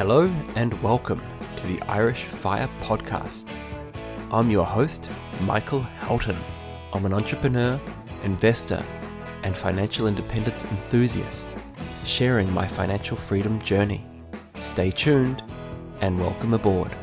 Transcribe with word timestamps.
Hello 0.00 0.32
and 0.56 0.72
welcome 0.82 1.20
to 1.56 1.66
the 1.66 1.78
Irish 1.82 2.24
Fire 2.24 2.70
Podcast. 2.80 3.44
I'm 4.32 4.50
your 4.50 4.64
host, 4.64 5.10
Michael 5.42 5.82
Houghton. 5.82 6.38
I'm 6.94 7.04
an 7.04 7.12
entrepreneur, 7.12 7.78
investor, 8.24 8.82
and 9.42 9.54
financial 9.54 10.06
independence 10.06 10.64
enthusiast, 10.64 11.54
sharing 12.06 12.50
my 12.54 12.66
financial 12.66 13.14
freedom 13.14 13.60
journey. 13.60 14.06
Stay 14.58 14.90
tuned 14.90 15.42
and 16.00 16.18
welcome 16.18 16.54
aboard. 16.54 16.96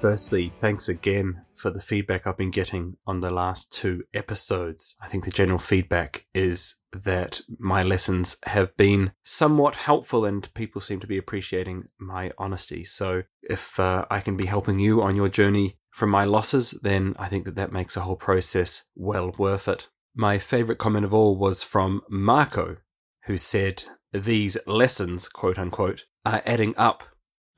Firstly, 0.00 0.50
thanks 0.62 0.88
again 0.88 1.42
for 1.54 1.70
the 1.70 1.82
feedback 1.82 2.26
I've 2.26 2.38
been 2.38 2.50
getting 2.50 2.96
on 3.06 3.20
the 3.20 3.30
last 3.30 3.70
two 3.70 4.04
episodes. 4.14 4.96
I 5.02 5.08
think 5.08 5.26
the 5.26 5.30
general 5.30 5.58
feedback 5.58 6.24
is 6.32 6.76
that 6.94 7.42
my 7.58 7.82
lessons 7.82 8.38
have 8.44 8.74
been 8.78 9.12
somewhat 9.24 9.76
helpful 9.76 10.24
and 10.24 10.52
people 10.54 10.80
seem 10.80 11.00
to 11.00 11.06
be 11.06 11.18
appreciating 11.18 11.84
my 11.98 12.32
honesty. 12.38 12.82
So 12.82 13.24
if 13.42 13.78
uh, 13.78 14.06
I 14.10 14.20
can 14.20 14.38
be 14.38 14.46
helping 14.46 14.78
you 14.78 15.02
on 15.02 15.16
your 15.16 15.28
journey 15.28 15.76
from 15.90 16.08
my 16.08 16.24
losses, 16.24 16.70
then 16.82 17.14
I 17.18 17.28
think 17.28 17.44
that 17.44 17.56
that 17.56 17.70
makes 17.70 17.94
the 17.94 18.00
whole 18.00 18.16
process 18.16 18.84
well 18.94 19.34
worth 19.36 19.68
it. 19.68 19.88
My 20.16 20.38
favorite 20.38 20.78
comment 20.78 21.04
of 21.04 21.12
all 21.12 21.36
was 21.36 21.62
from 21.62 22.00
Marco, 22.08 22.78
who 23.24 23.36
said, 23.36 23.84
These 24.14 24.56
lessons, 24.66 25.28
quote 25.28 25.58
unquote, 25.58 26.06
are 26.24 26.40
adding 26.46 26.72
up 26.78 27.04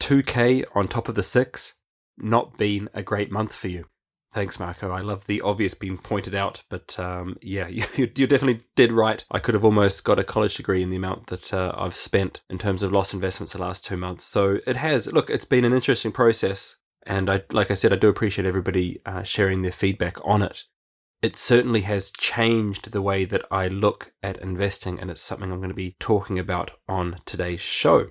2K 0.01 0.65
on 0.75 0.89
top 0.89 1.09
of 1.09 1.15
the 1.15 1.23
six 1.23 1.75
not 2.23 2.57
been 2.57 2.89
a 2.95 3.03
great 3.03 3.31
month 3.31 3.55
for 3.55 3.69
you. 3.69 3.87
Thanks, 4.33 4.59
Marco. 4.59 4.91
I 4.91 5.03
love 5.03 5.27
the 5.27 5.43
obvious 5.43 5.75
being 5.75 5.99
pointed 5.99 6.35
out, 6.35 6.63
but 6.71 6.99
um, 6.99 7.37
yeah, 7.43 7.67
you, 7.69 7.85
you, 7.97 8.27
definitely 8.27 8.65
did 8.77 8.91
right. 8.91 9.23
I 9.31 9.39
could 9.39 9.55
have 9.55 9.65
almost 9.65 10.05
got 10.05 10.19
a 10.19 10.25
college 10.25 10.57
degree 10.57 10.83
in 10.83 10.89
the 10.89 10.97
amount 10.97 11.27
that 11.27 11.53
uh, 11.53 11.75
I've 11.77 11.97
spent 11.97 12.41
in 12.49 12.59
terms 12.59 12.83
of 12.83 12.93
lost 12.93 13.13
investments 13.13 13.53
the 13.53 13.61
last 13.61 13.85
two 13.85 13.99
months. 13.99 14.25
So 14.25 14.59
it 14.67 14.77
has. 14.77 15.13
Look, 15.13 15.29
it's 15.29 15.45
been 15.45 15.67
an 15.67 15.75
interesting 15.75 16.13
process, 16.13 16.77
and 17.05 17.29
I, 17.29 17.43
like 17.53 17.71
I 17.71 17.75
said, 17.75 17.93
I 17.93 17.97
do 17.97 18.09
appreciate 18.09 18.47
everybody 18.47 19.03
uh, 19.05 19.23
sharing 19.23 19.61
their 19.61 19.73
feedback 19.73 20.17
on 20.25 20.41
it. 20.41 20.65
It 21.21 21.37
certainly 21.37 21.83
has 21.83 22.11
changed 22.11 22.91
the 22.91 23.03
way 23.03 23.25
that 23.27 23.45
I 23.51 23.69
look 23.69 24.15
at 24.23 24.41
investing, 24.41 24.99
and 24.99 25.11
it's 25.11 25.23
something 25.23 25.53
I'm 25.53 25.59
going 25.59 25.69
to 25.69 25.75
be 25.75 25.97
talking 26.01 26.39
about 26.39 26.73
on 26.89 27.21
today's 27.27 27.61
show. 27.61 28.09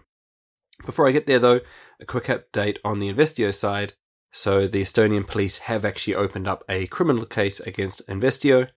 Before 0.85 1.07
I 1.07 1.11
get 1.11 1.25
there, 1.27 1.39
though, 1.39 1.61
a 1.99 2.05
quick 2.05 2.25
update 2.25 2.77
on 2.85 2.99
the 2.99 3.11
Envestio 3.11 3.53
side. 3.53 3.95
So, 4.31 4.67
the 4.67 4.81
Estonian 4.81 5.27
police 5.27 5.59
have 5.59 5.83
actually 5.83 6.15
opened 6.15 6.47
up 6.47 6.63
a 6.69 6.87
criminal 6.87 7.25
case 7.25 7.59
against 7.59 8.05
Envestio, 8.07 8.69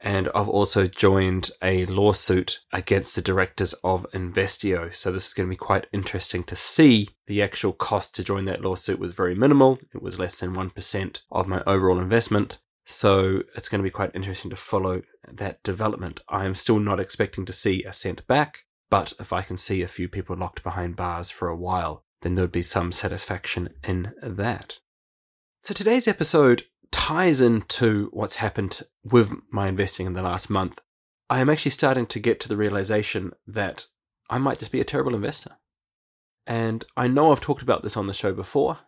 and 0.00 0.28
I've 0.34 0.48
also 0.48 0.86
joined 0.86 1.50
a 1.62 1.86
lawsuit 1.86 2.60
against 2.72 3.14
the 3.14 3.22
directors 3.22 3.74
of 3.84 4.06
Envestio. 4.12 4.94
So, 4.94 5.12
this 5.12 5.28
is 5.28 5.34
going 5.34 5.48
to 5.48 5.52
be 5.52 5.56
quite 5.56 5.86
interesting 5.92 6.42
to 6.44 6.56
see. 6.56 7.10
The 7.26 7.42
actual 7.42 7.72
cost 7.72 8.14
to 8.16 8.24
join 8.24 8.44
that 8.46 8.62
lawsuit 8.62 8.98
was 8.98 9.14
very 9.14 9.34
minimal, 9.34 9.78
it 9.94 10.02
was 10.02 10.18
less 10.18 10.40
than 10.40 10.54
1% 10.54 11.20
of 11.30 11.48
my 11.48 11.62
overall 11.66 11.98
investment. 11.98 12.58
So, 12.86 13.42
it's 13.54 13.68
going 13.68 13.80
to 13.80 13.88
be 13.88 13.90
quite 13.90 14.14
interesting 14.14 14.50
to 14.50 14.56
follow 14.56 15.02
that 15.30 15.62
development. 15.62 16.20
I 16.28 16.44
am 16.44 16.54
still 16.54 16.78
not 16.78 17.00
expecting 17.00 17.44
to 17.46 17.52
see 17.52 17.84
a 17.84 17.92
cent 17.92 18.26
back. 18.26 18.64
But 18.90 19.12
if 19.18 19.32
I 19.32 19.42
can 19.42 19.56
see 19.56 19.82
a 19.82 19.88
few 19.88 20.08
people 20.08 20.36
locked 20.36 20.62
behind 20.62 20.94
bars 20.94 21.30
for 21.30 21.48
a 21.48 21.56
while, 21.56 22.04
then 22.22 22.34
there 22.34 22.44
would 22.44 22.52
be 22.52 22.62
some 22.62 22.92
satisfaction 22.92 23.70
in 23.82 24.12
that. 24.22 24.78
So 25.64 25.72
today's 25.72 26.06
episode 26.06 26.64
ties 26.90 27.40
into 27.40 28.10
what's 28.12 28.36
happened 28.36 28.82
with 29.02 29.30
my 29.50 29.66
investing 29.66 30.06
in 30.06 30.12
the 30.12 30.20
last 30.20 30.50
month. 30.50 30.82
I 31.30 31.40
am 31.40 31.48
actually 31.48 31.70
starting 31.70 32.04
to 32.04 32.20
get 32.20 32.38
to 32.40 32.50
the 32.50 32.56
realization 32.58 33.32
that 33.46 33.86
I 34.28 34.36
might 34.36 34.58
just 34.58 34.72
be 34.72 34.82
a 34.82 34.84
terrible 34.84 35.14
investor. 35.14 35.52
And 36.46 36.84
I 36.98 37.08
know 37.08 37.32
I've 37.32 37.40
talked 37.40 37.62
about 37.62 37.82
this 37.82 37.96
on 37.96 38.08
the 38.08 38.12
show 38.12 38.34
before 38.34 38.80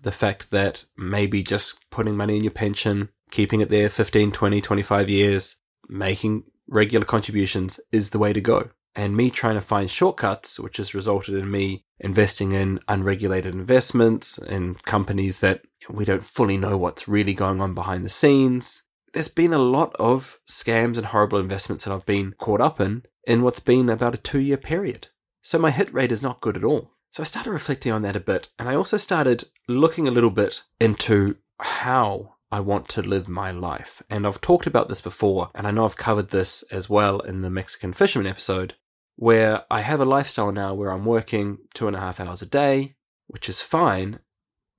the 0.00 0.10
fact 0.10 0.50
that 0.52 0.86
maybe 0.96 1.42
just 1.42 1.78
putting 1.90 2.16
money 2.16 2.38
in 2.38 2.44
your 2.44 2.50
pension, 2.50 3.10
keeping 3.30 3.60
it 3.60 3.68
there 3.68 3.90
15, 3.90 4.32
20, 4.32 4.62
25 4.62 5.10
years, 5.10 5.56
making 5.86 6.44
regular 6.66 7.04
contributions 7.04 7.78
is 7.92 8.08
the 8.08 8.18
way 8.18 8.32
to 8.32 8.40
go 8.40 8.70
and 8.94 9.16
me 9.16 9.30
trying 9.30 9.54
to 9.54 9.60
find 9.60 9.90
shortcuts, 9.90 10.60
which 10.60 10.76
has 10.76 10.94
resulted 10.94 11.34
in 11.34 11.50
me 11.50 11.84
investing 11.98 12.52
in 12.52 12.80
unregulated 12.88 13.54
investments 13.54 14.38
in 14.38 14.74
companies 14.74 15.40
that 15.40 15.62
we 15.88 16.04
don't 16.04 16.24
fully 16.24 16.56
know 16.56 16.76
what's 16.76 17.08
really 17.08 17.34
going 17.34 17.60
on 17.60 17.74
behind 17.74 18.04
the 18.04 18.10
scenes. 18.10 18.82
There's 19.12 19.28
been 19.28 19.52
a 19.52 19.58
lot 19.58 19.94
of 19.98 20.38
scams 20.48 20.96
and 20.96 21.06
horrible 21.06 21.38
investments 21.38 21.84
that 21.84 21.92
I've 21.92 22.06
been 22.06 22.34
caught 22.38 22.60
up 22.60 22.80
in 22.80 23.04
in 23.24 23.42
what's 23.42 23.60
been 23.60 23.88
about 23.88 24.14
a 24.14 24.18
two 24.18 24.40
year 24.40 24.56
period. 24.56 25.08
So 25.42 25.58
my 25.58 25.70
hit 25.70 25.92
rate 25.92 26.12
is 26.12 26.22
not 26.22 26.40
good 26.40 26.56
at 26.56 26.64
all. 26.64 26.92
So 27.10 27.22
I 27.22 27.24
started 27.24 27.50
reflecting 27.50 27.92
on 27.92 28.02
that 28.02 28.16
a 28.16 28.20
bit, 28.20 28.48
and 28.58 28.68
I 28.68 28.74
also 28.74 28.96
started 28.96 29.44
looking 29.68 30.08
a 30.08 30.12
little 30.12 30.30
bit 30.30 30.62
into 30.80 31.36
how 31.60 32.36
I 32.50 32.60
want 32.60 32.88
to 32.90 33.02
live 33.02 33.28
my 33.28 33.50
life. 33.50 34.02
And 34.08 34.26
I've 34.26 34.40
talked 34.40 34.66
about 34.66 34.88
this 34.88 35.02
before, 35.02 35.50
and 35.54 35.66
I 35.66 35.72
know 35.72 35.84
I've 35.84 35.96
covered 35.96 36.30
this 36.30 36.62
as 36.70 36.88
well 36.88 37.20
in 37.20 37.42
the 37.42 37.50
Mexican 37.50 37.92
fisherman 37.92 38.26
episode 38.26 38.74
where 39.16 39.64
I 39.70 39.80
have 39.80 40.00
a 40.00 40.04
lifestyle 40.04 40.52
now 40.52 40.74
where 40.74 40.90
I'm 40.90 41.04
working 41.04 41.58
two 41.74 41.86
and 41.86 41.96
a 41.96 42.00
half 42.00 42.20
hours 42.20 42.42
a 42.42 42.46
day, 42.46 42.96
which 43.26 43.48
is 43.48 43.60
fine, 43.60 44.20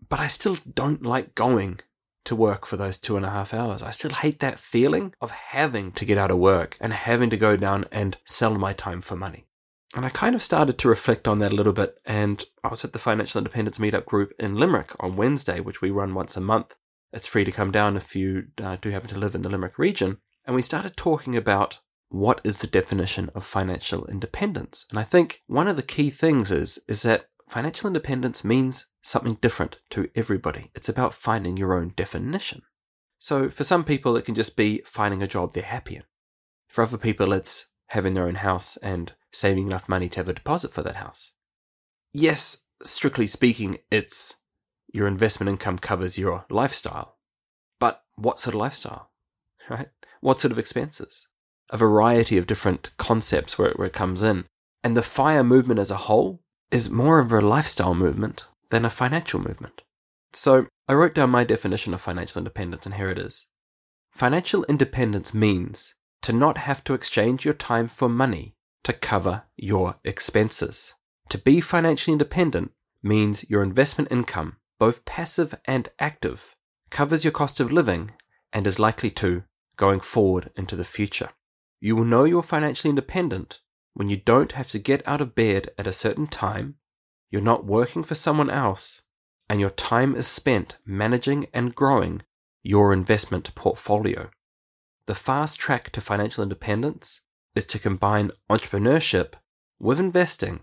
but 0.09 0.19
I 0.19 0.27
still 0.27 0.57
don't 0.73 1.03
like 1.03 1.35
going 1.35 1.79
to 2.25 2.35
work 2.35 2.65
for 2.65 2.77
those 2.77 2.97
two 2.97 3.17
and 3.17 3.25
a 3.25 3.29
half 3.29 3.53
hours. 3.53 3.83
I 3.83 3.91
still 3.91 4.11
hate 4.11 4.39
that 4.39 4.59
feeling 4.59 5.13
of 5.19 5.31
having 5.31 5.91
to 5.93 6.05
get 6.05 6.17
out 6.17 6.31
of 6.31 6.37
work 6.37 6.77
and 6.79 6.93
having 6.93 7.29
to 7.29 7.37
go 7.37 7.57
down 7.57 7.85
and 7.91 8.17
sell 8.25 8.55
my 8.55 8.73
time 8.73 9.01
for 9.01 9.15
money. 9.15 9.45
And 9.95 10.05
I 10.05 10.09
kind 10.09 10.33
of 10.33 10.41
started 10.41 10.77
to 10.79 10.87
reflect 10.87 11.27
on 11.27 11.39
that 11.39 11.51
a 11.51 11.55
little 11.55 11.73
bit. 11.73 11.99
And 12.05 12.43
I 12.63 12.69
was 12.69 12.83
at 12.83 12.93
the 12.93 12.99
Financial 12.99 13.37
Independence 13.37 13.77
Meetup 13.77 14.05
group 14.05 14.33
in 14.39 14.55
Limerick 14.55 14.91
on 14.99 15.15
Wednesday, 15.15 15.59
which 15.59 15.81
we 15.81 15.91
run 15.91 16.15
once 16.15 16.35
a 16.35 16.41
month. 16.41 16.75
It's 17.11 17.27
free 17.27 17.43
to 17.43 17.51
come 17.51 17.71
down 17.71 17.95
if 17.95 18.15
you 18.15 18.47
uh, 18.61 18.77
do 18.81 18.89
happen 18.89 19.09
to 19.09 19.19
live 19.19 19.35
in 19.35 19.43
the 19.43 19.49
Limerick 19.49 19.77
region. 19.77 20.17
And 20.45 20.55
we 20.55 20.63
started 20.63 20.97
talking 20.97 21.35
about 21.35 21.79
what 22.13 22.39
is 22.43 22.59
the 22.59 22.67
definition 22.67 23.31
of 23.33 23.43
financial 23.43 24.05
independence? 24.05 24.85
And 24.91 24.99
I 24.99 25.03
think 25.03 25.41
one 25.47 25.67
of 25.67 25.77
the 25.77 25.81
key 25.81 26.11
things 26.11 26.51
is 26.51 26.79
is 26.87 27.01
that 27.01 27.25
financial 27.49 27.87
independence 27.87 28.43
means 28.43 28.85
something 29.01 29.39
different 29.41 29.79
to 29.89 30.07
everybody. 30.13 30.69
It's 30.75 30.87
about 30.87 31.15
finding 31.15 31.57
your 31.57 31.73
own 31.73 31.93
definition. 31.95 32.61
So 33.17 33.49
for 33.49 33.63
some 33.63 33.83
people 33.83 34.15
it 34.15 34.25
can 34.25 34.35
just 34.35 34.55
be 34.55 34.83
finding 34.85 35.23
a 35.23 35.27
job 35.27 35.53
they're 35.53 35.63
happy 35.63 35.95
in. 35.95 36.03
For 36.67 36.83
other 36.83 36.99
people 36.99 37.33
it's 37.33 37.65
having 37.87 38.13
their 38.13 38.27
own 38.27 38.35
house 38.35 38.77
and 38.77 39.13
saving 39.31 39.65
enough 39.65 39.89
money 39.89 40.07
to 40.09 40.19
have 40.19 40.29
a 40.29 40.33
deposit 40.33 40.71
for 40.71 40.83
that 40.83 40.97
house. 40.97 41.33
Yes, 42.13 42.57
strictly 42.83 43.25
speaking, 43.25 43.79
it's 43.89 44.35
your 44.93 45.07
investment 45.07 45.49
income 45.49 45.79
covers 45.79 46.19
your 46.19 46.45
lifestyle. 46.51 47.17
But 47.79 48.03
what 48.17 48.39
sort 48.39 48.53
of 48.53 48.59
lifestyle? 48.59 49.09
Right? 49.69 49.87
What 50.19 50.41
sort 50.41 50.51
of 50.51 50.59
expenses? 50.59 51.27
A 51.73 51.77
variety 51.77 52.37
of 52.37 52.47
different 52.47 52.91
concepts 52.97 53.57
where, 53.57 53.71
where 53.71 53.87
it 53.87 53.93
comes 53.93 54.21
in. 54.21 54.45
And 54.83 54.95
the 54.95 55.01
FIRE 55.01 55.43
movement 55.43 55.79
as 55.79 55.89
a 55.89 56.05
whole 56.07 56.39
is 56.71 56.89
more 56.89 57.19
of 57.19 57.31
a 57.31 57.41
lifestyle 57.41 57.95
movement 57.95 58.45
than 58.69 58.85
a 58.85 58.91
financial 58.91 59.39
movement. 59.39 59.81
So 60.33 60.67
I 60.87 60.93
wrote 60.93 61.15
down 61.15 61.31
my 61.31 61.43
definition 61.43 61.93
of 61.93 62.01
financial 62.01 62.39
independence, 62.39 62.85
and 62.85 62.95
here 62.95 63.09
it 63.09 63.17
is. 63.17 63.47
Financial 64.11 64.63
independence 64.65 65.33
means 65.33 65.95
to 66.21 66.31
not 66.31 66.59
have 66.59 66.83
to 66.83 66.93
exchange 66.93 67.43
your 67.43 67.55
time 67.55 67.87
for 67.87 68.07
money 68.07 68.55
to 68.83 68.93
cover 68.93 69.43
your 69.57 69.95
expenses. 70.03 70.93
To 71.29 71.37
be 71.39 71.59
financially 71.59 72.13
independent 72.13 72.71
means 73.01 73.49
your 73.49 73.63
investment 73.63 74.11
income, 74.11 74.57
both 74.79 75.05
passive 75.05 75.55
and 75.65 75.89
active, 75.99 76.55
covers 76.91 77.23
your 77.23 77.31
cost 77.31 77.59
of 77.59 77.71
living 77.71 78.11
and 78.51 78.67
is 78.67 78.77
likely 78.77 79.09
to 79.09 79.43
going 79.75 79.99
forward 79.99 80.51
into 80.55 80.75
the 80.75 80.83
future. 80.83 81.29
You 81.83 81.97
will 81.97 82.05
know 82.05 82.23
you're 82.23 82.43
financially 82.43 82.91
independent 82.91 83.59
when 83.93 84.07
you 84.07 84.15
don't 84.15 84.53
have 84.53 84.69
to 84.69 84.79
get 84.79 85.05
out 85.05 85.19
of 85.19 85.35
bed 85.35 85.71
at 85.77 85.85
a 85.85 85.91
certain 85.91 86.27
time, 86.27 86.75
you're 87.29 87.41
not 87.41 87.65
working 87.65 88.05
for 88.05 88.15
someone 88.15 88.49
else, 88.49 89.01
and 89.49 89.59
your 89.59 89.69
time 89.69 90.15
is 90.15 90.25
spent 90.25 90.77
managing 90.85 91.47
and 91.53 91.75
growing 91.75 92.21
your 92.61 92.93
investment 92.93 93.53
portfolio. 93.53 94.29
The 95.07 95.13
fast 95.13 95.59
track 95.59 95.89
to 95.89 95.99
financial 95.99 96.41
independence 96.41 97.19
is 97.53 97.65
to 97.65 97.79
combine 97.79 98.31
entrepreneurship 98.49 99.33
with 99.77 99.99
investing 99.99 100.61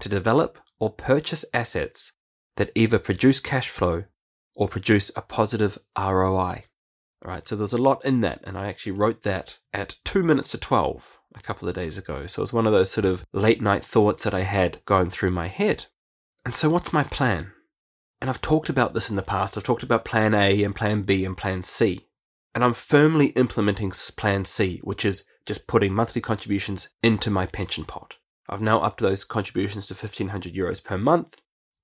to 0.00 0.08
develop 0.08 0.58
or 0.80 0.88
purchase 0.88 1.44
assets 1.52 2.12
that 2.56 2.72
either 2.74 2.98
produce 2.98 3.40
cash 3.40 3.68
flow 3.68 4.04
or 4.54 4.68
produce 4.68 5.10
a 5.14 5.20
positive 5.20 5.76
ROI. 5.98 6.64
All 7.24 7.30
right, 7.30 7.46
so 7.46 7.56
there's 7.56 7.72
a 7.72 7.78
lot 7.78 8.04
in 8.04 8.20
that, 8.20 8.40
and 8.44 8.58
I 8.58 8.68
actually 8.68 8.92
wrote 8.92 9.22
that 9.22 9.58
at 9.72 9.96
two 10.04 10.22
minutes 10.22 10.50
to 10.50 10.58
12 10.58 11.18
a 11.34 11.40
couple 11.40 11.68
of 11.68 11.74
days 11.74 11.98
ago. 11.98 12.26
So 12.26 12.40
it 12.40 12.44
was 12.44 12.52
one 12.52 12.66
of 12.66 12.72
those 12.72 12.90
sort 12.90 13.04
of 13.04 13.24
late 13.32 13.60
night 13.60 13.84
thoughts 13.84 14.24
that 14.24 14.34
I 14.34 14.40
had 14.42 14.84
going 14.84 15.10
through 15.10 15.30
my 15.30 15.48
head. 15.48 15.86
And 16.44 16.54
so, 16.54 16.68
what's 16.68 16.92
my 16.92 17.04
plan? 17.04 17.52
And 18.20 18.30
I've 18.30 18.40
talked 18.40 18.68
about 18.68 18.94
this 18.94 19.10
in 19.10 19.16
the 19.16 19.22
past. 19.22 19.56
I've 19.56 19.64
talked 19.64 19.82
about 19.82 20.04
plan 20.04 20.34
A 20.34 20.62
and 20.62 20.74
plan 20.74 21.02
B 21.02 21.24
and 21.24 21.36
plan 21.36 21.62
C. 21.62 22.06
And 22.54 22.64
I'm 22.64 22.72
firmly 22.72 23.26
implementing 23.28 23.92
Plan 24.16 24.46
C, 24.46 24.80
which 24.82 25.04
is 25.04 25.24
just 25.44 25.68
putting 25.68 25.92
monthly 25.92 26.22
contributions 26.22 26.88
into 27.02 27.30
my 27.30 27.44
pension 27.44 27.84
pot. 27.84 28.14
I've 28.48 28.62
now 28.62 28.80
upped 28.80 29.00
those 29.00 29.24
contributions 29.24 29.86
to 29.88 29.94
1500 29.94 30.54
euros 30.54 30.82
per 30.82 30.96
month. 30.96 31.36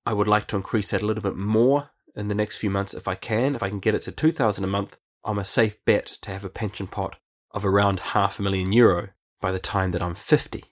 I 0.07 0.15
would 0.15 0.29
like 0.29 0.47
to 0.47 0.57
increase 0.57 0.91
that 0.91 1.03
a 1.03 1.07
little 1.07 1.23
bit 1.23 1.37
more 1.37 1.91
in 2.17 2.29
the 2.29 2.35
next 2.35 2.57
few 2.57 2.71
months 2.71 2.95
if 2.95 3.07
I 3.07 3.17
can. 3.17 3.55
If 3.55 3.63
I 3.63 3.69
can 3.69 3.81
get 3.81 3.95
it 3.95 4.03
to 4.03 4.13
2000 4.13 4.65
a 4.65 4.67
month, 4.67 4.97
I'm 5.25 5.39
a 5.39 5.45
safe 5.45 5.83
bet 5.85 6.07
to 6.07 6.31
have 6.31 6.45
a 6.45 6.51
pension 6.51 6.87
pot 6.87 7.17
of 7.53 7.65
around 7.65 8.01
half 8.01 8.39
a 8.39 8.43
million 8.43 8.73
euro 8.73 9.09
by 9.41 9.53
the 9.53 9.59
time 9.59 9.91
that 9.93 10.03
I'm 10.03 10.15
50. 10.15 10.65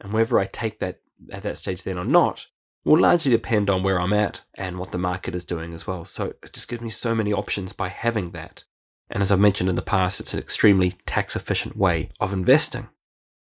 And 0.00 0.12
whether 0.12 0.38
I 0.38 0.46
take 0.46 0.78
that 0.80 1.00
at 1.30 1.42
that 1.42 1.58
stage 1.58 1.82
then 1.82 1.98
or 1.98 2.04
not 2.04 2.46
will 2.84 3.00
largely 3.00 3.30
depend 3.30 3.68
on 3.68 3.82
where 3.82 4.00
I'm 4.00 4.12
at 4.12 4.42
and 4.54 4.78
what 4.78 4.92
the 4.92 4.98
market 4.98 5.34
is 5.34 5.44
doing 5.44 5.74
as 5.74 5.86
well. 5.86 6.04
So 6.04 6.34
it 6.42 6.52
just 6.52 6.68
gives 6.68 6.82
me 6.82 6.90
so 6.90 7.14
many 7.14 7.32
options 7.32 7.72
by 7.72 7.88
having 7.88 8.30
that. 8.30 8.64
And 9.10 9.22
as 9.22 9.30
I've 9.32 9.40
mentioned 9.40 9.68
in 9.68 9.76
the 9.76 9.82
past, 9.82 10.20
it's 10.20 10.32
an 10.32 10.38
extremely 10.38 10.92
tax 11.04 11.34
efficient 11.34 11.76
way 11.76 12.10
of 12.20 12.32
investing. 12.32 12.88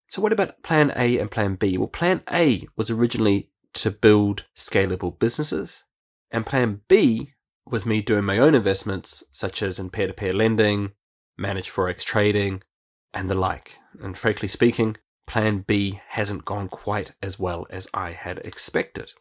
So, 0.08 0.22
what 0.22 0.32
about 0.32 0.62
plan 0.62 0.92
A 0.94 1.18
and 1.18 1.30
plan 1.30 1.56
B? 1.56 1.76
Well, 1.76 1.88
plan 1.88 2.22
A 2.30 2.66
was 2.76 2.90
originally 2.90 3.50
to 3.74 3.90
build 3.90 4.44
scalable 4.56 5.18
businesses, 5.18 5.82
and 6.30 6.46
plan 6.46 6.82
B 6.88 7.32
was 7.68 7.86
me 7.86 8.00
doing 8.00 8.24
my 8.24 8.38
own 8.38 8.54
investments, 8.54 9.24
such 9.30 9.62
as 9.62 9.78
in 9.78 9.90
peer 9.90 10.06
to 10.06 10.12
peer 10.12 10.32
lending, 10.32 10.92
managed 11.36 11.70
forex 11.70 12.04
trading, 12.04 12.62
and 13.12 13.28
the 13.28 13.34
like. 13.34 13.78
And 14.00 14.16
frankly 14.16 14.48
speaking, 14.48 14.96
plan 15.26 15.64
B 15.66 16.00
hasn't 16.10 16.44
gone 16.44 16.68
quite 16.68 17.12
as 17.22 17.38
well 17.38 17.66
as 17.70 17.88
I 17.92 18.12
had 18.12 18.38
expected. 18.38 19.12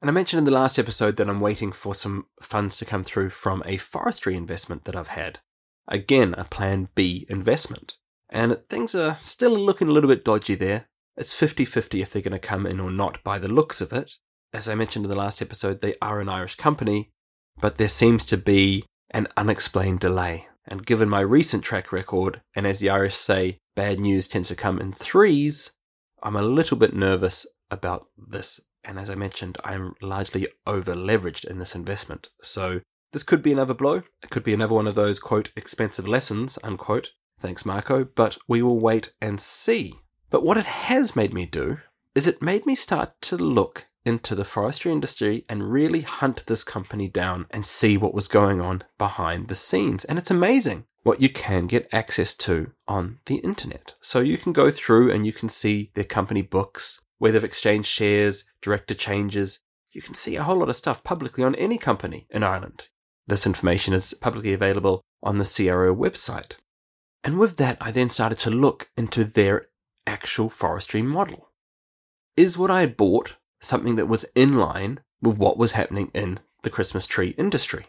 And 0.00 0.10
I 0.10 0.12
mentioned 0.12 0.38
in 0.38 0.44
the 0.44 0.50
last 0.50 0.78
episode 0.78 1.16
that 1.16 1.28
I'm 1.28 1.40
waiting 1.40 1.72
for 1.72 1.94
some 1.94 2.26
funds 2.42 2.76
to 2.76 2.84
come 2.84 3.02
through 3.02 3.30
from 3.30 3.62
a 3.64 3.78
forestry 3.78 4.36
investment 4.36 4.84
that 4.84 4.94
I've 4.94 5.08
had. 5.08 5.40
Again, 5.88 6.34
a 6.36 6.44
plan 6.44 6.88
B 6.94 7.26
investment. 7.28 7.96
And 8.28 8.58
things 8.68 8.94
are 8.94 9.16
still 9.16 9.56
looking 9.56 9.88
a 9.88 9.92
little 9.92 10.10
bit 10.10 10.24
dodgy 10.24 10.54
there. 10.56 10.88
It's 11.16 11.32
50 11.32 11.64
50 11.64 12.02
if 12.02 12.12
they're 12.12 12.22
going 12.22 12.32
to 12.32 12.38
come 12.38 12.66
in 12.66 12.80
or 12.80 12.90
not 12.90 13.22
by 13.24 13.38
the 13.38 13.48
looks 13.48 13.80
of 13.80 13.92
it. 13.92 14.16
As 14.52 14.68
I 14.68 14.74
mentioned 14.74 15.06
in 15.06 15.10
the 15.10 15.16
last 15.16 15.40
episode, 15.40 15.80
they 15.80 15.94
are 16.02 16.20
an 16.20 16.28
Irish 16.28 16.56
company, 16.56 17.12
but 17.60 17.76
there 17.76 17.88
seems 17.88 18.24
to 18.26 18.36
be 18.36 18.84
an 19.10 19.28
unexplained 19.36 20.00
delay. 20.00 20.48
And 20.66 20.86
given 20.86 21.08
my 21.08 21.20
recent 21.20 21.62
track 21.62 21.92
record, 21.92 22.40
and 22.54 22.66
as 22.66 22.80
the 22.80 22.90
Irish 22.90 23.14
say, 23.14 23.58
bad 23.76 24.00
news 24.00 24.26
tends 24.26 24.48
to 24.48 24.56
come 24.56 24.78
in 24.78 24.92
threes, 24.92 25.72
I'm 26.22 26.36
a 26.36 26.42
little 26.42 26.78
bit 26.78 26.94
nervous 26.94 27.46
about 27.70 28.06
this. 28.16 28.60
And 28.82 28.98
as 28.98 29.10
I 29.10 29.14
mentioned, 29.14 29.58
I'm 29.64 29.94
largely 30.00 30.48
over 30.66 30.94
leveraged 30.94 31.44
in 31.44 31.58
this 31.58 31.74
investment. 31.74 32.28
So 32.42 32.80
this 33.12 33.22
could 33.22 33.42
be 33.42 33.52
another 33.52 33.74
blow. 33.74 34.02
It 34.22 34.30
could 34.30 34.42
be 34.42 34.54
another 34.54 34.74
one 34.74 34.86
of 34.86 34.94
those, 34.94 35.18
quote, 35.18 35.50
expensive 35.56 36.08
lessons, 36.08 36.58
unquote. 36.62 37.12
Thanks, 37.40 37.66
Marco. 37.66 38.04
But 38.04 38.38
we 38.48 38.62
will 38.62 38.78
wait 38.78 39.12
and 39.20 39.40
see. 39.40 39.94
But 40.30 40.44
what 40.44 40.56
it 40.56 40.66
has 40.66 41.14
made 41.14 41.32
me 41.32 41.46
do 41.46 41.78
is 42.14 42.26
it 42.26 42.42
made 42.42 42.66
me 42.66 42.74
start 42.74 43.12
to 43.22 43.36
look 43.36 43.86
into 44.04 44.34
the 44.34 44.44
forestry 44.44 44.92
industry 44.92 45.44
and 45.48 45.72
really 45.72 46.02
hunt 46.02 46.46
this 46.46 46.64
company 46.64 47.08
down 47.08 47.46
and 47.50 47.64
see 47.64 47.96
what 47.96 48.14
was 48.14 48.28
going 48.28 48.60
on 48.60 48.84
behind 48.98 49.48
the 49.48 49.54
scenes. 49.54 50.04
And 50.04 50.18
it's 50.18 50.30
amazing 50.30 50.84
what 51.02 51.20
you 51.20 51.28
can 51.28 51.66
get 51.66 51.88
access 51.92 52.34
to 52.34 52.72
on 52.88 53.18
the 53.26 53.36
internet. 53.36 53.94
So 54.00 54.20
you 54.20 54.38
can 54.38 54.52
go 54.52 54.70
through 54.70 55.12
and 55.12 55.24
you 55.24 55.32
can 55.32 55.48
see 55.48 55.90
their 55.94 56.04
company 56.04 56.42
books, 56.42 57.02
where 57.18 57.30
they've 57.30 57.44
exchanged 57.44 57.88
shares, 57.88 58.44
director 58.60 58.94
changes. 58.94 59.60
You 59.92 60.02
can 60.02 60.14
see 60.14 60.36
a 60.36 60.42
whole 60.42 60.56
lot 60.56 60.70
of 60.70 60.76
stuff 60.76 61.04
publicly 61.04 61.44
on 61.44 61.54
any 61.54 61.78
company 61.78 62.26
in 62.30 62.42
Ireland. 62.42 62.88
This 63.26 63.46
information 63.46 63.94
is 63.94 64.14
publicly 64.14 64.52
available 64.52 65.02
on 65.22 65.38
the 65.38 65.44
CRO 65.44 65.94
website. 65.94 66.54
And 67.22 67.38
with 67.38 67.56
that, 67.56 67.78
I 67.80 67.90
then 67.90 68.08
started 68.08 68.38
to 68.40 68.50
look 68.50 68.90
into 68.96 69.24
their 69.24 69.66
actual 70.06 70.50
forestry 70.50 71.00
model. 71.00 71.48
Is 72.36 72.58
what 72.58 72.70
I 72.70 72.80
had 72.80 72.96
bought 72.96 73.36
something 73.64 73.96
that 73.96 74.06
was 74.06 74.24
in 74.34 74.54
line 74.56 75.00
with 75.20 75.38
what 75.38 75.58
was 75.58 75.72
happening 75.72 76.10
in 76.14 76.40
the 76.62 76.70
Christmas 76.70 77.06
tree 77.06 77.34
industry. 77.38 77.86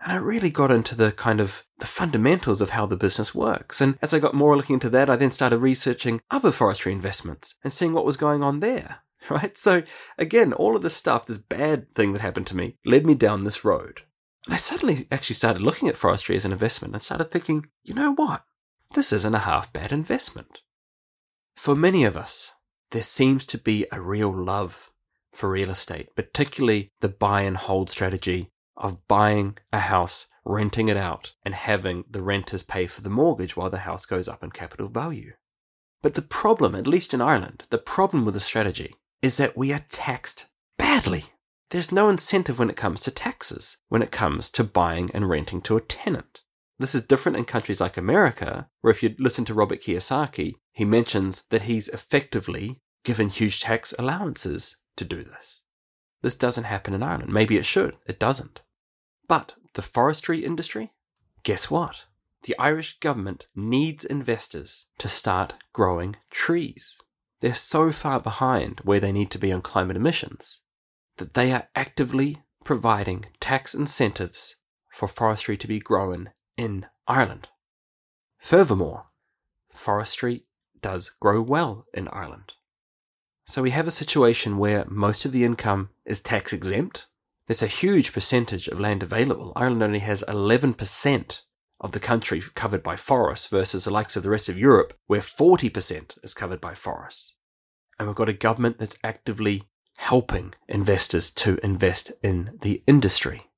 And 0.00 0.12
I 0.12 0.16
really 0.16 0.50
got 0.50 0.72
into 0.72 0.96
the 0.96 1.12
kind 1.12 1.40
of 1.40 1.64
the 1.78 1.86
fundamentals 1.86 2.60
of 2.60 2.70
how 2.70 2.86
the 2.86 2.96
business 2.96 3.34
works. 3.34 3.80
And 3.80 3.98
as 4.02 4.12
I 4.12 4.18
got 4.18 4.34
more 4.34 4.56
looking 4.56 4.74
into 4.74 4.90
that, 4.90 5.08
I 5.08 5.16
then 5.16 5.30
started 5.30 5.58
researching 5.58 6.20
other 6.30 6.50
forestry 6.50 6.92
investments 6.92 7.54
and 7.62 7.72
seeing 7.72 7.92
what 7.92 8.04
was 8.04 8.16
going 8.16 8.42
on 8.42 8.60
there. 8.60 8.98
Right? 9.30 9.56
So 9.56 9.84
again, 10.18 10.52
all 10.52 10.74
of 10.74 10.82
this 10.82 10.96
stuff, 10.96 11.26
this 11.26 11.38
bad 11.38 11.94
thing 11.94 12.12
that 12.12 12.20
happened 12.20 12.48
to 12.48 12.56
me, 12.56 12.78
led 12.84 13.06
me 13.06 13.14
down 13.14 13.44
this 13.44 13.64
road. 13.64 14.00
And 14.46 14.54
I 14.54 14.56
suddenly 14.56 15.06
actually 15.12 15.36
started 15.36 15.62
looking 15.62 15.88
at 15.88 15.96
forestry 15.96 16.34
as 16.34 16.44
an 16.44 16.50
investment 16.50 16.92
and 16.92 17.00
started 17.00 17.30
thinking, 17.30 17.66
you 17.84 17.94
know 17.94 18.14
what? 18.14 18.42
This 18.94 19.12
isn't 19.12 19.34
a 19.36 19.38
half 19.38 19.72
bad 19.72 19.92
investment. 19.92 20.62
For 21.54 21.76
many 21.76 22.02
of 22.02 22.16
us, 22.16 22.52
there 22.90 23.02
seems 23.02 23.46
to 23.46 23.58
be 23.58 23.86
a 23.92 24.00
real 24.00 24.34
love 24.34 24.90
for 25.32 25.50
real 25.50 25.70
estate, 25.70 26.14
particularly 26.14 26.90
the 27.00 27.08
buy 27.08 27.42
and 27.42 27.56
hold 27.56 27.90
strategy 27.90 28.50
of 28.76 29.06
buying 29.08 29.58
a 29.72 29.80
house, 29.80 30.26
renting 30.44 30.88
it 30.88 30.96
out, 30.96 31.32
and 31.44 31.54
having 31.54 32.04
the 32.10 32.22
renters 32.22 32.62
pay 32.62 32.86
for 32.86 33.00
the 33.00 33.10
mortgage 33.10 33.56
while 33.56 33.70
the 33.70 33.78
house 33.78 34.06
goes 34.06 34.28
up 34.28 34.42
in 34.42 34.50
capital 34.50 34.88
value. 34.88 35.32
But 36.02 36.14
the 36.14 36.22
problem, 36.22 36.74
at 36.74 36.86
least 36.86 37.14
in 37.14 37.20
Ireland, 37.20 37.64
the 37.70 37.78
problem 37.78 38.24
with 38.24 38.34
the 38.34 38.40
strategy 38.40 38.94
is 39.20 39.36
that 39.36 39.56
we 39.56 39.72
are 39.72 39.84
taxed 39.88 40.46
badly. 40.76 41.26
There's 41.70 41.92
no 41.92 42.08
incentive 42.08 42.58
when 42.58 42.70
it 42.70 42.76
comes 42.76 43.02
to 43.02 43.10
taxes, 43.10 43.78
when 43.88 44.02
it 44.02 44.10
comes 44.10 44.50
to 44.50 44.64
buying 44.64 45.10
and 45.14 45.28
renting 45.28 45.62
to 45.62 45.76
a 45.76 45.80
tenant. 45.80 46.40
This 46.78 46.94
is 46.94 47.06
different 47.06 47.38
in 47.38 47.44
countries 47.44 47.80
like 47.80 47.96
America, 47.96 48.68
where 48.80 48.90
if 48.90 49.02
you 49.02 49.14
listen 49.18 49.44
to 49.44 49.54
Robert 49.54 49.80
Kiyosaki, 49.80 50.54
he 50.72 50.84
mentions 50.84 51.44
that 51.50 51.62
he's 51.62 51.88
effectively 51.88 52.80
given 53.04 53.28
huge 53.28 53.60
tax 53.60 53.94
allowances 53.98 54.76
to 54.96 55.04
do 55.04 55.22
this. 55.22 55.62
This 56.22 56.36
doesn't 56.36 56.64
happen 56.64 56.94
in 56.94 57.02
Ireland. 57.02 57.32
Maybe 57.32 57.56
it 57.56 57.66
should, 57.66 57.96
it 58.06 58.18
doesn't. 58.18 58.62
But 59.28 59.54
the 59.74 59.82
forestry 59.82 60.44
industry, 60.44 60.92
guess 61.42 61.70
what? 61.70 62.04
The 62.44 62.58
Irish 62.58 62.98
government 62.98 63.46
needs 63.54 64.04
investors 64.04 64.86
to 64.98 65.08
start 65.08 65.54
growing 65.72 66.16
trees. 66.30 66.98
They're 67.40 67.54
so 67.54 67.90
far 67.92 68.20
behind 68.20 68.80
where 68.84 69.00
they 69.00 69.12
need 69.12 69.30
to 69.32 69.38
be 69.38 69.52
on 69.52 69.62
climate 69.62 69.96
emissions 69.96 70.60
that 71.16 71.34
they 71.34 71.52
are 71.52 71.68
actively 71.74 72.42
providing 72.64 73.26
tax 73.40 73.74
incentives 73.74 74.56
for 74.92 75.08
forestry 75.08 75.56
to 75.56 75.66
be 75.66 75.78
grown 75.78 76.30
in 76.56 76.86
Ireland. 77.06 77.48
Furthermore, 78.38 79.06
forestry 79.70 80.44
does 80.80 81.12
grow 81.20 81.40
well 81.40 81.86
in 81.94 82.08
Ireland. 82.08 82.52
So 83.44 83.62
we 83.62 83.70
have 83.70 83.86
a 83.86 83.92
situation 83.92 84.58
where 84.58 84.84
most 84.88 85.24
of 85.24 85.32
the 85.32 85.44
income 85.44 85.90
is 86.04 86.20
tax 86.20 86.52
exempt. 86.52 87.06
There's 87.46 87.62
a 87.62 87.66
huge 87.66 88.12
percentage 88.12 88.68
of 88.68 88.78
land 88.78 89.02
available. 89.02 89.52
Ireland 89.56 89.82
only 89.82 89.98
has 89.98 90.24
11% 90.28 91.42
of 91.80 91.92
the 91.92 92.00
country 92.00 92.40
covered 92.54 92.82
by 92.82 92.96
forests 92.96 93.48
versus 93.48 93.84
the 93.84 93.90
likes 93.90 94.16
of 94.16 94.22
the 94.22 94.30
rest 94.30 94.48
of 94.48 94.58
Europe, 94.58 94.94
where 95.06 95.20
40% 95.20 96.16
is 96.22 96.34
covered 96.34 96.60
by 96.60 96.74
forests. 96.74 97.34
And 97.98 98.08
we've 98.08 98.16
got 98.16 98.28
a 98.28 98.34
government 98.34 98.78
that's 98.78 98.98
actively 99.02 99.64
helping 99.96 100.54
investors 100.68 101.30
to 101.32 101.58
invest 101.62 102.12
in 102.22 102.58
the 102.62 102.82
industry. 102.86 103.50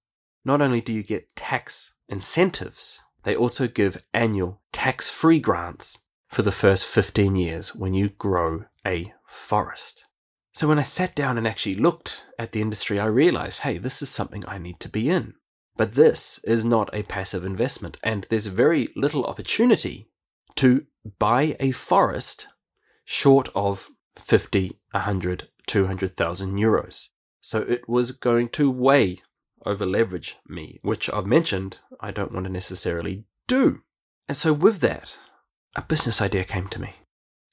Not 0.44 0.60
only 0.60 0.80
do 0.80 0.92
you 0.92 1.02
get 1.02 1.36
tax 1.36 1.92
incentives, 2.08 3.00
they 3.22 3.36
also 3.36 3.68
give 3.68 4.02
annual 4.12 4.60
tax 4.72 5.08
free 5.08 5.38
grants 5.38 5.98
for 6.28 6.42
the 6.42 6.52
first 6.52 6.84
15 6.86 7.36
years 7.36 7.74
when 7.74 7.94
you 7.94 8.08
grow 8.08 8.64
a 8.86 9.12
forest. 9.34 10.04
So 10.52 10.68
when 10.68 10.78
I 10.78 10.84
sat 10.84 11.16
down 11.16 11.36
and 11.36 11.46
actually 11.48 11.74
looked 11.74 12.24
at 12.38 12.52
the 12.52 12.60
industry, 12.60 12.98
I 12.98 13.06
realized, 13.06 13.60
hey, 13.60 13.78
this 13.78 14.00
is 14.00 14.08
something 14.08 14.44
I 14.46 14.58
need 14.58 14.78
to 14.80 14.88
be 14.88 15.10
in. 15.10 15.34
But 15.76 15.94
this 15.94 16.38
is 16.44 16.64
not 16.64 16.90
a 16.92 17.02
passive 17.02 17.44
investment, 17.44 17.96
and 18.02 18.26
there's 18.30 18.46
very 18.46 18.88
little 18.94 19.24
opportunity 19.24 20.08
to 20.56 20.86
buy 21.18 21.56
a 21.58 21.72
forest 21.72 22.46
short 23.04 23.48
of 23.54 23.90
50, 24.16 24.78
100, 24.92 25.48
200,000 25.66 26.56
euros. 26.56 27.08
So 27.40 27.62
it 27.62 27.88
was 27.88 28.12
going 28.12 28.50
to 28.50 28.70
way 28.70 29.18
over 29.66 29.84
leverage 29.84 30.36
me, 30.46 30.78
which 30.82 31.10
I've 31.10 31.26
mentioned 31.26 31.78
I 32.00 32.12
don't 32.12 32.32
want 32.32 32.46
to 32.46 32.52
necessarily 32.52 33.24
do. 33.48 33.82
And 34.28 34.36
so 34.36 34.52
with 34.52 34.80
that, 34.80 35.16
a 35.74 35.82
business 35.82 36.22
idea 36.22 36.44
came 36.44 36.68
to 36.68 36.80
me. 36.80 36.94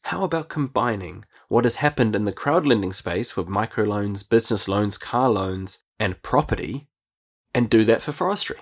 How 0.05 0.23
about 0.23 0.49
combining 0.49 1.25
what 1.47 1.65
has 1.65 1.75
happened 1.75 2.15
in 2.15 2.25
the 2.25 2.33
crowd 2.33 2.65
lending 2.65 2.93
space 2.93 3.37
with 3.37 3.47
microloans, 3.47 4.27
business 4.27 4.67
loans, 4.67 4.97
car 4.97 5.29
loans, 5.29 5.79
and 5.99 6.21
property, 6.21 6.87
and 7.53 7.69
do 7.69 7.85
that 7.85 8.01
for 8.01 8.11
forestry? 8.11 8.57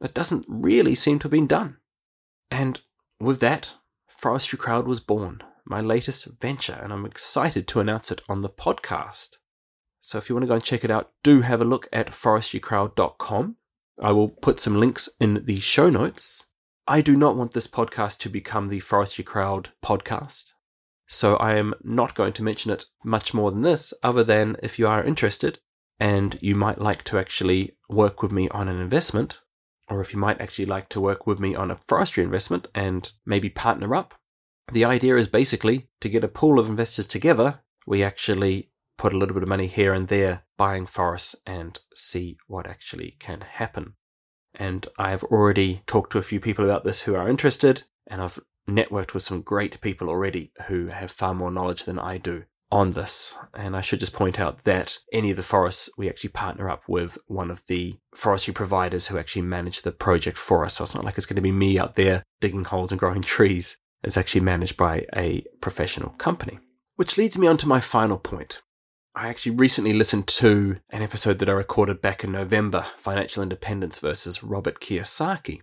It 0.00 0.14
doesn't 0.14 0.44
really 0.48 0.94
seem 0.94 1.18
to 1.20 1.24
have 1.24 1.32
been 1.32 1.46
done. 1.46 1.78
And 2.50 2.80
with 3.20 3.40
that, 3.40 3.76
Forestry 4.08 4.58
Crowd 4.58 4.86
was 4.86 5.00
born, 5.00 5.42
my 5.64 5.80
latest 5.80 6.26
venture, 6.40 6.78
and 6.80 6.92
I'm 6.92 7.06
excited 7.06 7.66
to 7.68 7.80
announce 7.80 8.10
it 8.10 8.20
on 8.28 8.42
the 8.42 8.48
podcast. 8.48 9.36
So 10.00 10.18
if 10.18 10.28
you 10.28 10.34
want 10.34 10.44
to 10.44 10.48
go 10.48 10.54
and 10.54 10.62
check 10.62 10.84
it 10.84 10.90
out, 10.90 11.12
do 11.22 11.40
have 11.40 11.60
a 11.60 11.64
look 11.64 11.88
at 11.92 12.08
forestrycrowd.com. 12.08 13.56
I 14.00 14.12
will 14.12 14.28
put 14.28 14.60
some 14.60 14.78
links 14.78 15.08
in 15.20 15.44
the 15.44 15.60
show 15.60 15.88
notes. 15.88 16.46
I 16.86 17.00
do 17.00 17.16
not 17.16 17.36
want 17.36 17.52
this 17.52 17.68
podcast 17.68 18.18
to 18.18 18.28
become 18.28 18.68
the 18.68 18.80
Forestry 18.80 19.24
Crowd 19.24 19.70
podcast. 19.82 20.52
So 21.12 21.36
I 21.36 21.56
am 21.56 21.74
not 21.84 22.14
going 22.14 22.32
to 22.32 22.42
mention 22.42 22.70
it 22.70 22.86
much 23.04 23.34
more 23.34 23.50
than 23.50 23.60
this, 23.60 23.92
other 24.02 24.24
than 24.24 24.56
if 24.62 24.78
you 24.78 24.88
are 24.88 25.04
interested 25.04 25.58
and 26.00 26.38
you 26.40 26.54
might 26.54 26.80
like 26.80 27.04
to 27.04 27.18
actually 27.18 27.76
work 27.90 28.22
with 28.22 28.32
me 28.32 28.48
on 28.48 28.66
an 28.66 28.80
investment, 28.80 29.38
or 29.88 30.00
if 30.00 30.14
you 30.14 30.18
might 30.18 30.40
actually 30.40 30.64
like 30.64 30.88
to 30.88 31.02
work 31.02 31.26
with 31.26 31.38
me 31.38 31.54
on 31.54 31.70
a 31.70 31.78
forestry 31.86 32.24
investment 32.24 32.66
and 32.74 33.12
maybe 33.26 33.50
partner 33.50 33.94
up. 33.94 34.14
The 34.72 34.86
idea 34.86 35.16
is 35.16 35.28
basically 35.28 35.90
to 36.00 36.08
get 36.08 36.24
a 36.24 36.28
pool 36.28 36.58
of 36.58 36.70
investors 36.70 37.06
together. 37.06 37.60
We 37.86 38.02
actually 38.02 38.70
put 38.96 39.12
a 39.12 39.18
little 39.18 39.34
bit 39.34 39.42
of 39.42 39.50
money 39.50 39.66
here 39.66 39.92
and 39.92 40.08
there 40.08 40.44
buying 40.56 40.86
forests 40.86 41.36
and 41.46 41.78
see 41.94 42.38
what 42.46 42.66
actually 42.66 43.16
can 43.20 43.42
happen. 43.42 43.96
And 44.54 44.86
I've 44.98 45.24
already 45.24 45.82
talked 45.86 46.12
to 46.12 46.18
a 46.18 46.22
few 46.22 46.40
people 46.40 46.64
about 46.64 46.84
this 46.84 47.02
who 47.02 47.14
are 47.14 47.28
interested, 47.28 47.82
and 48.06 48.22
I've 48.22 48.40
networked 48.68 49.14
with 49.14 49.22
some 49.22 49.42
great 49.42 49.80
people 49.80 50.08
already 50.08 50.52
who 50.66 50.86
have 50.88 51.10
far 51.10 51.34
more 51.34 51.50
knowledge 51.50 51.84
than 51.84 51.98
I 51.98 52.18
do 52.18 52.44
on 52.70 52.92
this. 52.92 53.36
And 53.54 53.76
I 53.76 53.82
should 53.82 54.00
just 54.00 54.14
point 54.14 54.40
out 54.40 54.64
that 54.64 54.98
any 55.12 55.30
of 55.30 55.36
the 55.36 55.42
forests, 55.42 55.90
we 55.98 56.08
actually 56.08 56.30
partner 56.30 56.70
up 56.70 56.82
with 56.88 57.18
one 57.26 57.50
of 57.50 57.66
the 57.66 57.98
forestry 58.14 58.54
providers 58.54 59.06
who 59.06 59.18
actually 59.18 59.42
manage 59.42 59.82
the 59.82 59.92
project 59.92 60.38
for 60.38 60.64
us. 60.64 60.74
So 60.74 60.84
it's 60.84 60.94
not 60.94 61.04
like 61.04 61.18
it's 61.18 61.26
going 61.26 61.36
to 61.36 61.42
be 61.42 61.52
me 61.52 61.78
out 61.78 61.96
there 61.96 62.24
digging 62.40 62.64
holes 62.64 62.90
and 62.90 62.98
growing 62.98 63.22
trees. 63.22 63.76
It's 64.02 64.16
actually 64.16 64.40
managed 64.40 64.76
by 64.76 65.06
a 65.14 65.44
professional 65.60 66.10
company. 66.10 66.58
Which 66.96 67.18
leads 67.18 67.38
me 67.38 67.46
on 67.46 67.58
to 67.58 67.68
my 67.68 67.80
final 67.80 68.18
point. 68.18 68.62
I 69.14 69.28
actually 69.28 69.56
recently 69.56 69.92
listened 69.92 70.26
to 70.28 70.78
an 70.88 71.02
episode 71.02 71.38
that 71.40 71.48
I 71.48 71.52
recorded 71.52 72.00
back 72.00 72.24
in 72.24 72.32
November 72.32 72.86
Financial 72.96 73.42
Independence 73.42 73.98
versus 73.98 74.42
Robert 74.42 74.80
Kiyosaki. 74.80 75.60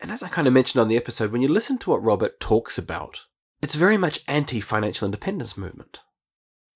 And 0.00 0.10
as 0.10 0.22
I 0.22 0.28
kind 0.28 0.46
of 0.46 0.54
mentioned 0.54 0.80
on 0.80 0.88
the 0.88 0.96
episode, 0.96 1.30
when 1.30 1.42
you 1.42 1.48
listen 1.48 1.78
to 1.78 1.90
what 1.90 2.02
Robert 2.02 2.40
talks 2.40 2.78
about, 2.78 3.20
it's 3.60 3.74
very 3.74 3.98
much 3.98 4.20
anti 4.26 4.60
financial 4.60 5.06
independence 5.06 5.56
movement. 5.56 6.00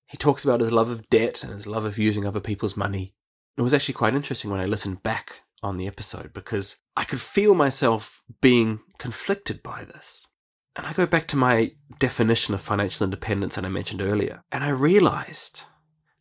He 0.05 0.17
talks 0.17 0.43
about 0.43 0.61
his 0.61 0.71
love 0.71 0.89
of 0.89 1.09
debt 1.09 1.43
and 1.43 1.51
his 1.51 1.65
love 1.65 1.85
of 1.85 1.97
using 1.97 2.25
other 2.25 2.39
people's 2.39 2.77
money. 2.77 3.15
It 3.57 3.61
was 3.61 3.73
actually 3.73 3.95
quite 3.95 4.13
interesting 4.13 4.51
when 4.51 4.59
I 4.59 4.65
listened 4.65 5.01
back 5.01 5.43
on 5.63 5.77
the 5.77 5.87
episode 5.87 6.31
because 6.33 6.77
I 6.95 7.03
could 7.05 7.19
feel 7.21 7.55
myself 7.55 8.21
being 8.41 8.81
conflicted 8.99 9.63
by 9.63 9.83
this. 9.83 10.27
And 10.75 10.85
I 10.85 10.93
go 10.93 11.07
back 11.07 11.27
to 11.29 11.37
my 11.37 11.71
definition 11.99 12.53
of 12.53 12.61
financial 12.61 13.05
independence 13.05 13.55
that 13.55 13.65
I 13.65 13.69
mentioned 13.69 14.01
earlier, 14.01 14.43
and 14.51 14.63
I 14.63 14.69
realized 14.69 15.63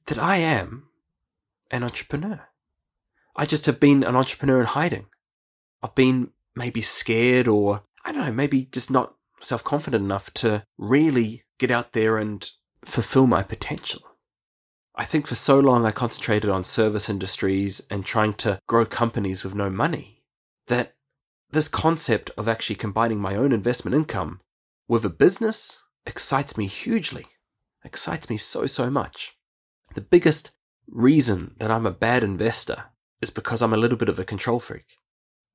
that 0.06 0.18
I 0.18 0.37
am 0.37 0.88
an 1.70 1.82
entrepreneur. 1.82 2.49
I 3.37 3.46
just 3.46 3.66
have 3.66 3.80
been 3.80 4.04
an 4.04 4.14
entrepreneur 4.14 4.61
in 4.61 4.66
hiding. 4.66 5.06
I've 5.82 5.96
been 5.96 6.30
maybe 6.56 6.82
scared 6.82 7.49
or, 7.49 7.82
I 8.04 8.12
don't 8.12 8.25
know, 8.25 8.32
maybe 8.32 8.64
just 8.64 8.90
not 8.90 9.14
self 9.40 9.62
confident 9.62 10.04
enough 10.04 10.32
to 10.34 10.64
really 10.78 11.44
get 11.58 11.70
out 11.70 11.92
there 11.92 12.18
and 12.18 12.49
fulfill 12.84 13.26
my 13.26 13.42
potential. 13.42 14.02
I 14.96 15.04
think 15.04 15.26
for 15.26 15.34
so 15.34 15.58
long 15.58 15.84
I 15.84 15.90
concentrated 15.90 16.50
on 16.50 16.62
service 16.62 17.11
industries 17.11 17.82
and 17.90 18.04
trying 18.04 18.34
to 18.34 18.61
grow 18.66 18.84
companies 18.84 19.42
with 19.42 19.54
no 19.54 19.68
money 19.68 20.23
that 20.68 20.94
this 21.50 21.68
concept 21.68 22.30
of 22.37 22.49
actually 22.49 22.76
combining 22.76 23.20
my 23.20 23.34
own 23.34 23.52
investment 23.52 23.94
income 23.94 24.40
with 24.88 25.04
a 25.04 25.11
business 25.11 25.80
excites 26.06 26.56
me 26.56 26.66
hugely. 26.66 27.26
Excites 27.84 28.30
me 28.30 28.37
so, 28.37 28.66
so 28.66 28.90
much. 28.90 29.37
The 29.94 30.00
biggest 30.00 30.52
reason 30.88 31.54
that 31.58 31.70
I'm 31.70 31.87
a 31.87 31.90
bad 31.90 32.23
investor 32.23 32.84
is 33.20 33.30
because 33.30 33.62
I'm 33.62 33.73
a 33.73 33.78
little 33.78 33.99
bit 33.99 34.08
of 34.08 34.18
a 34.18 34.25
control 34.25 34.61
freak. 34.61 34.99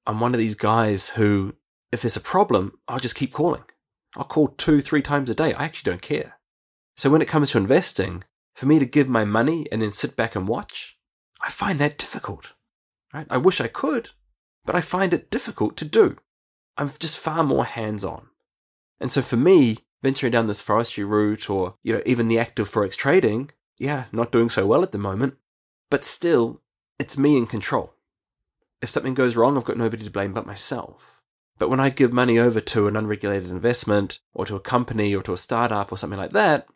I'm 0.10 0.20
one 0.20 0.34
of 0.34 0.40
these 0.40 0.56
guys 0.56 1.10
who, 1.10 1.54
if 1.92 2.02
there's 2.02 2.18
a 2.18 2.22
problem, 2.22 2.80
I'll 2.88 3.00
just 3.00 3.14
keep 3.14 3.32
calling. 3.32 3.62
I'll 4.18 4.24
call 4.24 4.48
two, 4.48 4.82
three 4.82 5.04
times 5.04 5.30
a 5.30 5.36
day. 5.36 5.54
I 5.54 5.66
actually 5.66 5.92
don't 5.92 6.02
care. 6.02 6.40
So 6.98 7.12
when 7.12 7.22
it 7.22 7.28
comes 7.28 7.52
to 7.52 7.60
investing, 7.60 8.24
for 8.56 8.66
me 8.66 8.80
to 8.80 8.88
give 8.88 9.08
my 9.08 9.24
money 9.24 9.68
and 9.72 9.84
then 9.84 9.94
sit 9.94 10.16
back 10.16 10.36
and 10.36 10.48
watch, 10.48 10.98
I 11.44 11.52
find 11.52 11.78
that 11.78 12.00
difficult. 12.00 12.54
Right? 13.14 13.28
I 13.30 13.38
wish 13.38 13.62
I 13.62 13.68
could, 13.68 14.10
but 14.66 14.76
I 14.76 14.82
find 14.82 15.14
it 15.14 15.30
difficult 15.30 15.78
to 15.78 15.86
do. 15.86 16.18
I'm 16.76 16.90
just 16.98 17.20
far 17.20 17.44
more 17.44 17.66
hands 17.66 18.04
on. 18.04 18.30
And 19.00 19.12
so 19.12 19.22
for 19.22 19.38
me, 19.38 19.78
venturing 20.02 20.32
down 20.32 20.48
this 20.48 20.60
forestry 20.60 21.04
route 21.04 21.52
or, 21.52 21.76
you 21.84 21.94
know, 21.94 22.02
even 22.08 22.30
the 22.30 22.40
active 22.40 22.68
forex 22.68 22.96
trading, 22.96 23.52
yeah, 23.78 24.06
not 24.12 24.32
doing 24.32 24.50
so 24.50 24.66
well 24.66 24.82
at 24.82 24.92
the 24.92 24.98
moment, 24.98 25.36
but 25.92 26.04
still, 26.04 26.62
it's 26.98 27.16
me 27.16 27.38
in 27.38 27.46
control. 27.46 27.94
If 28.82 28.90
something 28.90 29.14
goes 29.14 29.36
wrong, 29.36 29.58
I've 29.58 29.66
got 29.66 29.78
nobody 29.78 30.04
to 30.04 30.12
blame 30.12 30.34
but 30.34 30.46
myself. 30.46 31.22
But 31.58 31.70
when 31.70 31.80
I 31.80 31.90
give 31.90 32.14
money 32.14 32.40
over 32.40 32.62
to 32.62 32.88
an 32.88 32.96
unregulated 32.96 33.50
investment 33.50 34.20
or 34.34 34.46
to 34.46 34.56
a 34.56 34.62
company 34.62 35.14
or 35.14 35.22
to 35.24 35.34
a 35.34 35.38
startup 35.38 35.92
or 35.92 35.98
something 35.98 36.20
like 36.20 36.32
that, 36.32 36.68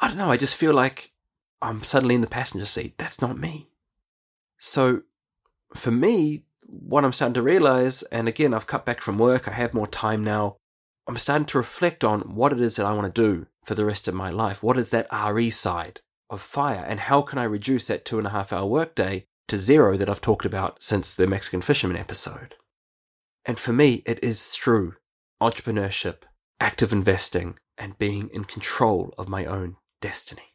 I 0.00 0.08
don't 0.08 0.18
know, 0.18 0.30
I 0.30 0.36
just 0.36 0.56
feel 0.56 0.74
like 0.74 1.12
I'm 1.62 1.82
suddenly 1.82 2.14
in 2.14 2.20
the 2.20 2.26
passenger 2.26 2.66
seat. 2.66 2.98
That's 2.98 3.22
not 3.22 3.38
me. 3.38 3.70
So 4.58 5.02
for 5.74 5.90
me, 5.90 6.44
what 6.66 7.04
I'm 7.04 7.12
starting 7.12 7.34
to 7.34 7.42
realize, 7.42 8.02
and 8.04 8.28
again, 8.28 8.52
I've 8.52 8.66
cut 8.66 8.84
back 8.84 9.00
from 9.00 9.18
work, 9.18 9.48
I 9.48 9.52
have 9.52 9.72
more 9.72 9.86
time 9.86 10.22
now. 10.22 10.56
I'm 11.06 11.16
starting 11.16 11.46
to 11.46 11.58
reflect 11.58 12.04
on 12.04 12.34
what 12.34 12.52
it 12.52 12.60
is 12.60 12.76
that 12.76 12.84
I 12.84 12.92
want 12.92 13.12
to 13.12 13.22
do 13.22 13.46
for 13.64 13.74
the 13.74 13.86
rest 13.86 14.08
of 14.08 14.14
my 14.14 14.28
life. 14.28 14.62
What 14.62 14.76
is 14.76 14.90
that 14.90 15.08
RE 15.10 15.48
side? 15.48 16.02
of 16.30 16.40
fire? 16.40 16.84
And 16.86 17.00
how 17.00 17.22
can 17.22 17.38
I 17.38 17.44
reduce 17.44 17.86
that 17.86 18.04
two 18.04 18.18
and 18.18 18.26
a 18.26 18.30
half 18.30 18.52
hour 18.52 18.66
workday 18.66 19.26
to 19.48 19.56
zero 19.58 19.96
that 19.96 20.08
I've 20.08 20.20
talked 20.20 20.46
about 20.46 20.82
since 20.82 21.14
the 21.14 21.26
Mexican 21.26 21.60
fisherman 21.60 21.96
episode? 21.96 22.54
And 23.44 23.58
for 23.58 23.72
me, 23.72 24.02
it 24.06 24.22
is 24.22 24.50
through 24.50 24.94
entrepreneurship, 25.40 26.22
active 26.60 26.92
investing, 26.92 27.58
and 27.76 27.98
being 27.98 28.28
in 28.32 28.44
control 28.44 29.14
of 29.16 29.28
my 29.28 29.44
own 29.44 29.76
destiny. 30.00 30.54